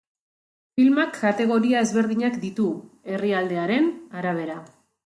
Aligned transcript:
Filmak 0.79 1.13
kategoria 1.17 1.83
ezberdinak 1.87 2.41
ditu 2.47 2.67
herrialdearen 3.13 3.97
arabera. 4.23 4.63